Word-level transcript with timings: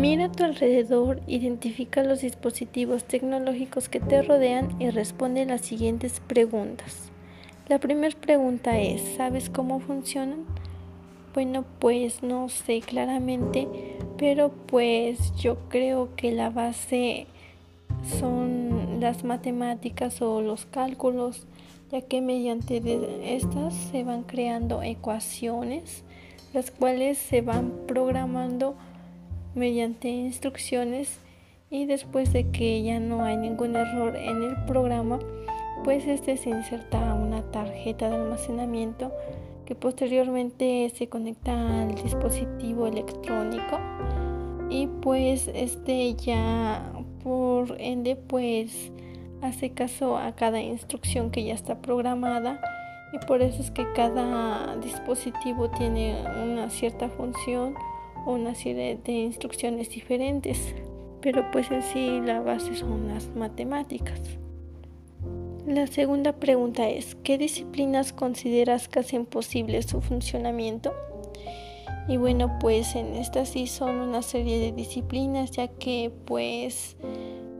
Mira 0.00 0.24
a 0.24 0.32
tu 0.32 0.44
alrededor, 0.44 1.20
identifica 1.26 2.02
los 2.02 2.22
dispositivos 2.22 3.04
tecnológicos 3.04 3.90
que 3.90 4.00
te 4.00 4.22
rodean 4.22 4.80
y 4.80 4.88
responde 4.88 5.44
las 5.44 5.60
siguientes 5.60 6.20
preguntas. 6.26 7.10
La 7.68 7.78
primera 7.78 8.16
pregunta 8.18 8.80
es, 8.80 9.02
¿sabes 9.18 9.50
cómo 9.50 9.78
funcionan? 9.78 10.46
Bueno, 11.34 11.66
pues 11.80 12.22
no 12.22 12.48
sé 12.48 12.80
claramente, 12.80 13.68
pero 14.16 14.48
pues 14.68 15.36
yo 15.36 15.58
creo 15.68 16.16
que 16.16 16.32
la 16.32 16.48
base 16.48 17.26
son 18.18 19.00
las 19.00 19.22
matemáticas 19.22 20.22
o 20.22 20.40
los 20.40 20.64
cálculos, 20.64 21.46
ya 21.92 22.00
que 22.00 22.22
mediante 22.22 22.80
estas 23.34 23.74
se 23.74 24.02
van 24.02 24.22
creando 24.22 24.82
ecuaciones, 24.82 26.04
las 26.54 26.70
cuales 26.70 27.18
se 27.18 27.42
van 27.42 27.74
programando 27.86 28.76
mediante 29.54 30.08
instrucciones 30.08 31.18
y 31.70 31.86
después 31.86 32.32
de 32.32 32.50
que 32.50 32.82
ya 32.82 32.98
no 32.98 33.24
hay 33.24 33.36
ningún 33.36 33.76
error 33.76 34.16
en 34.16 34.42
el 34.42 34.56
programa, 34.64 35.18
pues 35.84 36.06
este 36.06 36.36
se 36.36 36.50
inserta 36.50 37.14
una 37.14 37.42
tarjeta 37.50 38.08
de 38.08 38.16
almacenamiento 38.16 39.12
que 39.64 39.74
posteriormente 39.74 40.90
se 40.94 41.08
conecta 41.08 41.82
al 41.82 41.94
dispositivo 41.94 42.88
electrónico. 42.88 43.78
Y 44.68 44.88
pues 45.00 45.48
este 45.54 46.14
ya 46.14 46.92
por 47.22 47.80
ende 47.80 48.16
pues 48.16 48.90
hace 49.42 49.70
caso 49.70 50.16
a 50.16 50.34
cada 50.34 50.60
instrucción 50.60 51.30
que 51.30 51.44
ya 51.44 51.54
está 51.54 51.80
programada. 51.80 52.60
Y 53.12 53.24
por 53.26 53.42
eso 53.42 53.62
es 53.62 53.70
que 53.70 53.84
cada 53.94 54.76
dispositivo 54.76 55.70
tiene 55.70 56.16
una 56.42 56.70
cierta 56.70 57.08
función 57.08 57.74
una 58.26 58.54
serie 58.54 58.98
de 59.04 59.12
instrucciones 59.12 59.90
diferentes 59.90 60.74
pero 61.20 61.50
pues 61.50 61.70
en 61.70 61.82
sí 61.82 62.20
la 62.20 62.40
base 62.40 62.74
son 62.76 63.08
las 63.08 63.28
matemáticas 63.36 64.20
la 65.66 65.86
segunda 65.86 66.32
pregunta 66.32 66.88
es 66.88 67.14
¿qué 67.22 67.38
disciplinas 67.38 68.12
consideras 68.12 68.88
que 68.88 69.00
hacen 69.00 69.28
su 69.86 70.00
funcionamiento? 70.00 70.92
Y 72.08 72.16
bueno, 72.16 72.58
pues 72.58 72.96
en 72.96 73.14
estas 73.14 73.50
sí 73.50 73.68
son 73.68 73.96
una 73.96 74.22
serie 74.22 74.58
de 74.58 74.72
disciplinas, 74.72 75.52
ya 75.52 75.68
que 75.68 76.10
pues 76.24 76.96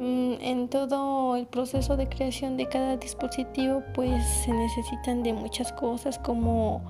mm, 0.00 0.32
en 0.40 0.68
todo 0.68 1.36
el 1.36 1.46
proceso 1.46 1.96
de 1.96 2.08
creación 2.08 2.56
de 2.56 2.66
cada 2.66 2.96
dispositivo 2.96 3.84
pues 3.94 4.26
se 4.44 4.52
necesitan 4.52 5.22
de 5.22 5.32
muchas 5.32 5.72
cosas 5.72 6.18
como 6.18 6.82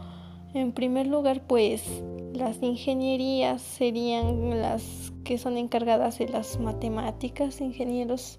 en 0.55 0.73
primer 0.73 1.07
lugar 1.07 1.43
pues 1.47 1.85
las 2.33 2.63
ingenierías 2.63 3.61
serían 3.61 4.61
las 4.61 5.13
que 5.25 5.39
son 5.39 5.57
encargadas 5.57 6.19
de 6.19 6.29
las 6.29 6.59
matemáticas, 6.59 7.61
ingenieros 7.61 8.39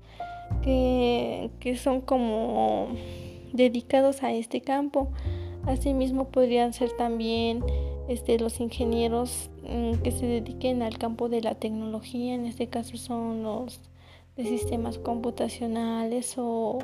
que, 0.64 1.52
que 1.60 1.78
son 1.78 2.02
como 2.02 2.88
dedicados 3.54 4.24
a 4.24 4.32
este 4.32 4.62
campo. 4.62 5.10
Asimismo 5.66 6.30
podrían 6.30 6.74
ser 6.74 6.92
también 6.98 7.64
este, 8.08 8.40
los 8.40 8.60
ingenieros 8.60 9.50
mm, 9.64 10.02
que 10.02 10.12
se 10.12 10.26
dediquen 10.26 10.82
al 10.82 10.98
campo 10.98 11.30
de 11.30 11.42
la 11.42 11.56
tecnología, 11.56 12.34
en 12.34 12.46
este 12.46 12.68
caso 12.68 12.98
son 12.98 13.44
los 13.44 13.80
de 14.36 14.46
sistemas 14.46 14.98
computacionales 14.98 16.36
o, 16.38 16.80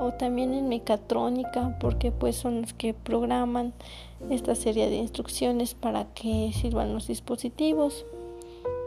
o 0.00 0.12
también 0.12 0.54
en 0.54 0.68
mecatrónica, 0.68 1.76
porque 1.80 2.12
pues 2.12 2.36
son 2.36 2.62
los 2.62 2.72
que 2.72 2.94
programan 2.94 3.72
esta 4.30 4.54
serie 4.54 4.88
de 4.90 4.96
instrucciones 4.96 5.74
para 5.74 6.06
que 6.14 6.52
sirvan 6.52 6.94
los 6.94 7.06
dispositivos. 7.06 8.04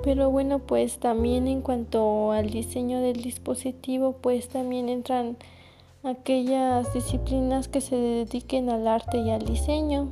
Pero 0.03 0.31
bueno, 0.31 0.59
pues 0.59 0.97
también 0.97 1.47
en 1.47 1.61
cuanto 1.61 2.31
al 2.31 2.49
diseño 2.49 3.01
del 3.01 3.21
dispositivo, 3.21 4.13
pues 4.13 4.49
también 4.49 4.89
entran 4.89 5.37
aquellas 6.03 6.91
disciplinas 6.93 7.67
que 7.67 7.81
se 7.81 7.95
dediquen 7.95 8.69
al 8.69 8.87
arte 8.87 9.19
y 9.19 9.29
al 9.29 9.45
diseño. 9.45 10.11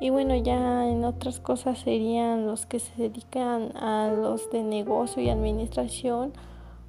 Y 0.00 0.10
bueno, 0.10 0.34
ya 0.34 0.88
en 0.88 1.04
otras 1.04 1.38
cosas 1.38 1.78
serían 1.78 2.46
los 2.46 2.66
que 2.66 2.80
se 2.80 2.90
dedican 2.96 3.76
a 3.76 4.10
los 4.12 4.50
de 4.50 4.62
negocio 4.62 5.22
y 5.22 5.28
administración 5.28 6.32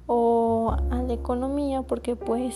o 0.06 0.76
a 0.90 1.02
la 1.02 1.14
economía, 1.14 1.82
porque 1.82 2.16
pues 2.16 2.54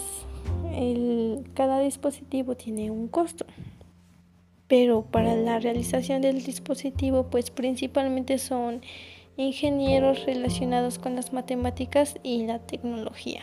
el, 0.74 1.50
cada 1.54 1.80
dispositivo 1.80 2.56
tiene 2.56 2.90
un 2.90 3.08
costo. 3.08 3.46
Pero 4.66 5.02
para 5.02 5.34
la 5.34 5.58
realización 5.58 6.20
del 6.20 6.42
dispositivo, 6.42 7.24
pues 7.24 7.50
principalmente 7.50 8.38
son 8.38 8.82
ingenieros 9.38 10.26
relacionados 10.26 10.98
con 10.98 11.14
las 11.14 11.32
matemáticas 11.32 12.16
y 12.22 12.44
la 12.44 12.58
tecnología. 12.58 13.42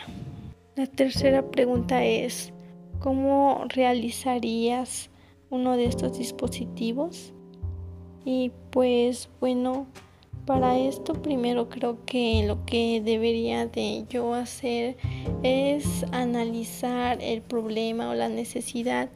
La 0.75 0.87
tercera 0.87 1.49
pregunta 1.49 2.03
es, 2.03 2.53
¿cómo 2.99 3.63
realizarías 3.69 5.09
uno 5.49 5.77
de 5.77 5.85
estos 5.85 6.17
dispositivos? 6.17 7.33
Y 8.25 8.51
pues 8.71 9.29
bueno, 9.39 9.87
para 10.45 10.77
esto 10.77 11.13
primero 11.13 11.69
creo 11.69 11.97
que 12.05 12.43
lo 12.45 12.65
que 12.65 13.01
debería 13.01 13.65
de 13.65 14.05
yo 14.09 14.33
hacer 14.33 14.95
es 15.43 16.05
analizar 16.11 17.17
el 17.21 17.41
problema 17.41 18.09
o 18.09 18.13
la 18.13 18.29
necesidad 18.29 19.09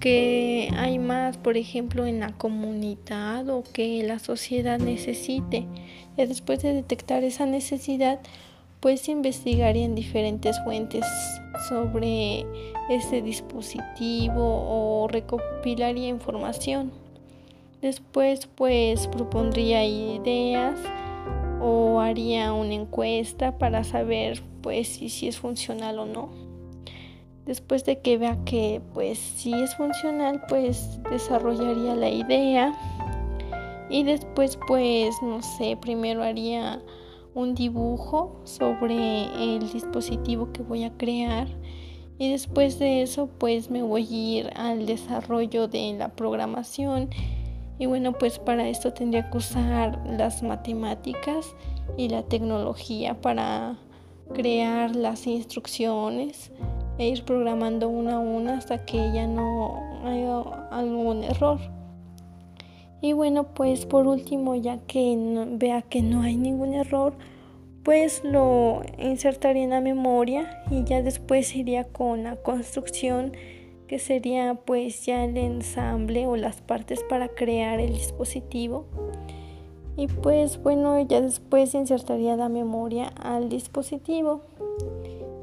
que 0.00 0.68
hay 0.76 0.98
más, 0.98 1.36
por 1.36 1.56
ejemplo, 1.56 2.06
en 2.06 2.20
la 2.20 2.32
comunidad 2.32 3.48
o 3.48 3.64
que 3.72 4.02
la 4.04 4.18
sociedad 4.18 4.78
necesite. 4.78 5.66
Y 6.16 6.26
después 6.26 6.62
de 6.62 6.72
detectar 6.72 7.24
esa 7.24 7.46
necesidad, 7.46 8.20
pues 8.80 9.08
investigaría 9.08 9.84
en 9.84 9.94
diferentes 9.94 10.56
fuentes 10.62 11.04
sobre 11.68 12.46
este 12.88 13.22
dispositivo 13.22 14.64
o 14.68 15.08
recopilaría 15.08 16.08
información. 16.08 16.92
Después 17.80 18.46
pues 18.46 19.06
propondría 19.06 19.84
ideas 19.86 20.80
o 21.60 22.00
haría 22.00 22.52
una 22.52 22.74
encuesta 22.74 23.56
para 23.56 23.84
saber 23.84 24.42
pues 24.62 24.88
si, 24.88 25.08
si 25.08 25.28
es 25.28 25.38
funcional 25.38 26.00
o 26.00 26.06
no. 26.06 26.30
Después 27.46 27.84
de 27.84 28.00
que 28.00 28.18
vea 28.18 28.36
que 28.44 28.82
pues 28.94 29.18
si 29.18 29.54
es 29.54 29.76
funcional 29.76 30.42
pues 30.48 30.98
desarrollaría 31.10 31.94
la 31.94 32.10
idea 32.10 32.74
y 33.88 34.02
después 34.02 34.58
pues 34.66 35.14
no 35.22 35.40
sé, 35.40 35.78
primero 35.80 36.22
haría 36.24 36.82
un 37.34 37.54
dibujo 37.54 38.40
sobre 38.42 39.24
el 39.56 39.72
dispositivo 39.72 40.52
que 40.52 40.62
voy 40.62 40.82
a 40.82 40.92
crear 40.96 41.46
y 42.18 42.32
después 42.32 42.80
de 42.80 43.02
eso 43.02 43.28
pues 43.38 43.70
me 43.70 43.82
voy 43.82 44.02
a 44.02 44.38
ir 44.40 44.50
al 44.56 44.84
desarrollo 44.86 45.68
de 45.68 45.94
la 45.96 46.08
programación 46.08 47.08
y 47.78 47.86
bueno 47.86 48.12
pues 48.12 48.38
para 48.38 48.68
esto 48.68 48.92
tendría 48.92 49.30
que 49.30 49.38
usar 49.38 49.98
las 50.06 50.42
matemáticas 50.42 51.54
y 51.96 52.08
la 52.08 52.22
tecnología 52.22 53.20
para 53.20 53.76
crear 54.34 54.94
las 54.94 55.26
instrucciones 55.26 56.50
e 56.98 57.08
ir 57.08 57.24
programando 57.24 57.88
una 57.88 58.16
a 58.16 58.18
una 58.18 58.58
hasta 58.58 58.84
que 58.84 59.12
ya 59.12 59.26
no 59.26 59.80
haya 60.04 60.40
algún 60.70 61.24
error. 61.24 61.58
Y 63.00 63.12
bueno, 63.12 63.54
pues 63.54 63.86
por 63.86 64.08
último, 64.08 64.56
ya 64.56 64.78
que 64.86 65.16
vea 65.52 65.82
que 65.82 66.02
no 66.02 66.22
hay 66.22 66.36
ningún 66.36 66.74
error, 66.74 67.14
pues 67.84 68.22
lo 68.24 68.82
insertaría 68.98 69.62
en 69.62 69.70
la 69.70 69.80
memoria 69.80 70.64
y 70.70 70.82
ya 70.82 71.00
después 71.02 71.54
iría 71.54 71.84
con 71.84 72.24
la 72.24 72.36
construcción 72.36 73.32
que 73.88 73.98
sería 73.98 74.54
pues 74.54 75.04
ya 75.04 75.24
el 75.24 75.36
ensamble 75.36 76.26
o 76.26 76.36
las 76.36 76.60
partes 76.60 77.02
para 77.08 77.28
crear 77.28 77.80
el 77.80 77.94
dispositivo. 77.94 78.84
Y 79.96 80.06
pues 80.06 80.62
bueno, 80.62 81.00
ya 81.00 81.20
después 81.20 81.74
insertaría 81.74 82.36
la 82.36 82.48
memoria 82.48 83.08
al 83.20 83.48
dispositivo. 83.48 84.42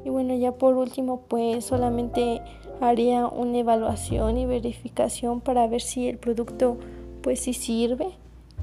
Y 0.06 0.10
bueno, 0.10 0.36
ya 0.36 0.54
por 0.54 0.75
último 0.75 1.24
pues 1.28 1.66
solamente 1.66 2.42
haría 2.80 3.28
una 3.28 3.58
evaluación 3.58 4.38
y 4.38 4.46
verificación 4.46 5.42
para 5.42 5.68
ver 5.68 5.81
si 5.81 6.08
el 6.08 6.18
producto 6.18 6.78
pues 7.22 7.42
si 7.42 7.54
sirve 7.54 8.10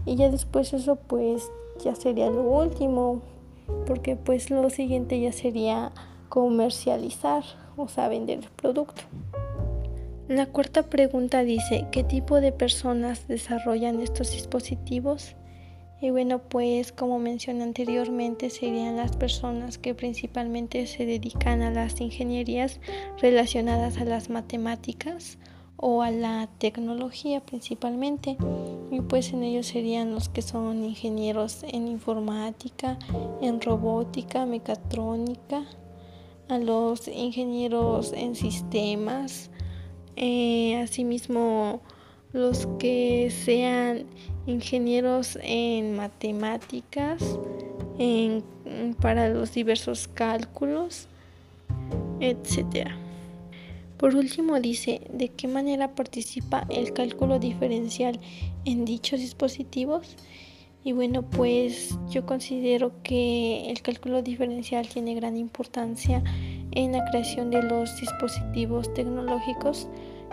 y 0.05 0.17
ya 0.17 0.31
después 0.31 0.73
eso 0.73 0.97
pues 0.97 1.51
ya 1.83 1.95
sería 1.95 2.31
lo 2.31 2.43
último 2.43 3.23
porque 3.87 4.17
pues 4.17 4.51
lo 4.51 4.69
siguiente 4.71 5.21
ya 5.21 5.33
sería 5.33 5.93
comercializar 6.29 7.43
o 7.77 7.89
sea 7.89 8.09
vender 8.09 8.41
el 8.41 8.51
producto. 8.51 9.03
La 10.29 10.47
cuarta 10.47 10.85
pregunta 10.85 11.43
dice, 11.43 11.87
¿qué 11.91 12.05
tipo 12.05 12.41
de 12.41 12.53
personas 12.53 13.27
desarrollan 13.27 14.01
estos 14.01 14.31
dispositivos? 14.31 15.35
Y 16.01 16.11
bueno, 16.11 16.41
pues 16.41 16.93
como 16.93 17.19
mencioné 17.19 17.65
anteriormente, 17.65 18.49
serían 18.51 18.97
las 18.97 19.17
personas 19.17 19.79
que 19.79 19.95
principalmente 19.95 20.87
se 20.87 21.07
dedican 21.07 21.63
a 21.63 21.71
las 21.71 22.01
ingenierías 22.01 22.81
relacionadas 23.21 23.99
a 23.99 24.05
las 24.05 24.31
matemáticas 24.31 25.39
o 25.77 26.03
a 26.03 26.13
la 26.13 26.49
tecnología 26.59 27.41
principalmente 27.45 28.37
y 28.93 29.01
pues 29.01 29.33
en 29.33 29.43
ellos 29.43 29.67
serían 29.67 30.13
los 30.13 30.29
que 30.29 30.43
son 30.43 30.85
ingenieros 30.85 31.65
en 31.65 31.89
informática, 31.89 32.99
en 33.41 33.61
robótica, 33.61 34.47
mecatrónica, 34.47 35.65
a 36.49 36.59
los 36.59 37.09
ingenieros 37.09 38.13
en 38.13 38.37
sistemas, 38.37 39.51
eh, 40.17 40.77
asimismo 40.83 41.81
los 42.33 42.67
que 42.79 43.31
sean 43.31 44.05
ingenieros 44.47 45.39
en 45.43 45.97
matemáticas, 45.97 47.23
para 49.01 49.29
los 49.29 49.53
diversos 49.53 50.09
cálculos, 50.09 51.07
etcétera. 52.21 52.97
Por 53.97 54.17
último 54.17 54.59
dice 54.59 55.01
de 55.13 55.29
qué 55.29 55.47
manera 55.47 55.95
participa 55.95 56.67
el 56.71 56.93
cálculo 56.93 57.39
diferencial 57.39 58.19
en 58.65 58.85
dichos 58.85 59.21
dispositivos. 59.21 60.17
Y 60.85 60.91
bueno, 60.91 61.23
pues 61.23 61.97
yo 62.11 62.27
considero 62.27 62.93
que 63.05 63.71
el 63.71 63.83
cálculo 63.83 64.21
diferencial 64.23 64.89
tiene 64.89 65.15
gran 65.15 65.37
importancia 65.37 66.25
en 66.73 66.93
la 66.93 67.05
creación 67.07 67.51
de 67.51 67.63
los 67.63 67.97
dispositivos 68.01 68.93
tecnológicos, 68.95 69.89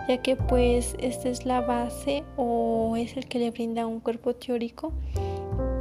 ya 0.07 0.21
que 0.21 0.35
pues 0.35 0.95
esta 0.99 1.29
es 1.29 1.45
la 1.45 1.61
base 1.61 2.23
o 2.37 2.95
es 2.97 3.15
el 3.17 3.27
que 3.27 3.39
le 3.39 3.51
brinda 3.51 3.85
un 3.85 3.99
cuerpo 3.99 4.33
teórico 4.35 4.93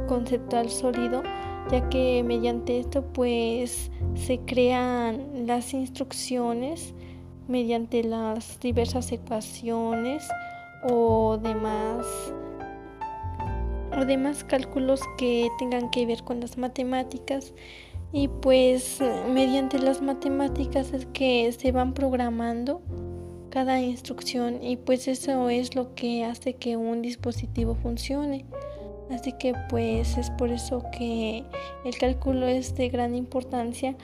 conceptual 0.07 0.69
sólido, 0.69 1.23
ya 1.71 1.87
que 1.89 2.23
mediante 2.23 2.79
esto 2.79 3.03
pues 3.13 3.91
se 4.15 4.39
crean 4.39 5.47
las 5.47 5.73
instrucciones 5.73 6.93
mediante 7.47 8.03
las 8.03 8.59
diversas 8.59 9.11
ecuaciones 9.11 10.27
o 10.83 11.37
demás 11.41 12.05
o 13.97 14.05
demás 14.05 14.43
cálculos 14.43 15.01
que 15.17 15.49
tengan 15.57 15.89
que 15.89 16.05
ver 16.05 16.23
con 16.23 16.39
las 16.39 16.57
matemáticas 16.57 17.53
y 18.11 18.27
pues 18.27 18.99
mediante 19.31 19.77
las 19.79 20.01
matemáticas 20.01 20.93
es 20.93 21.05
que 21.07 21.51
se 21.51 21.71
van 21.71 21.93
programando 21.93 22.81
cada 23.49 23.79
instrucción 23.81 24.63
y 24.63 24.77
pues 24.77 25.07
eso 25.07 25.49
es 25.49 25.75
lo 25.75 25.93
que 25.95 26.25
hace 26.25 26.53
que 26.53 26.77
un 26.77 27.01
dispositivo 27.01 27.75
funcione. 27.75 28.45
Así 29.09 29.33
que 29.33 29.53
pues 29.69 30.17
es 30.17 30.29
por 30.31 30.51
eso 30.51 30.83
que 30.95 31.43
el 31.83 31.97
cálculo 31.97 32.47
es 32.47 32.75
de 32.75 32.89
gran 32.89 33.15
importancia 33.15 33.95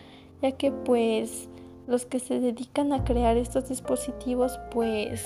ya 0.42 0.52
que 0.52 0.72
pues 0.72 1.48
los 1.88 2.06
que 2.06 2.19
se 2.19 2.40
dedican 2.40 2.92
a 2.92 3.04
crear 3.04 3.38
estos 3.38 3.69
dispositivos 3.69 4.60
pues 4.72 5.24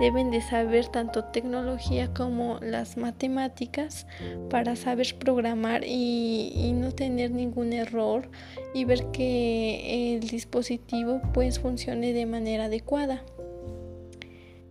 deben 0.00 0.30
de 0.30 0.40
saber 0.40 0.88
tanto 0.88 1.24
tecnología 1.24 2.12
como 2.12 2.58
las 2.60 2.96
matemáticas 2.96 4.06
para 4.50 4.76
saber 4.76 5.16
programar 5.18 5.84
y, 5.84 6.72
no 6.76 6.92
tener 6.92 7.30
ningún 7.30 7.72
error 7.72 8.28
y 8.74 8.84
ver 8.84 9.10
que 9.10 10.16
el 10.16 10.28
dispositivo 10.28 11.20
pues 11.32 11.58
funcione 11.58 12.12
de 12.12 12.26
manera 12.26 12.66
adecuada. 12.66 13.22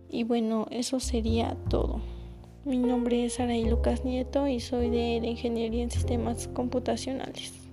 Y 0.08 0.22
bueno, 0.24 0.66
eso 0.70 1.00
sería 1.00 1.56
todo. 1.68 2.00
Mi 2.64 2.78
nombre 2.78 3.24
es 3.24 3.40
Araí 3.40 3.64
Lucas 3.64 4.04
Nieto 4.04 4.46
y 4.46 4.60
soy 4.60 4.90
de 4.90 5.16
Ingeniería 5.16 5.82
en 5.82 5.90
Sistemas 5.90 6.48
Computacionales. 6.48 7.65